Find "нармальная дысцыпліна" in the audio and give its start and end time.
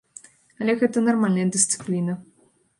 1.09-2.21